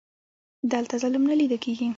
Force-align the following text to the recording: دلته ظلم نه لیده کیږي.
دلته 0.71 0.95
ظلم 1.01 1.23
نه 1.29 1.35
لیده 1.39 1.57
کیږي. 1.63 1.87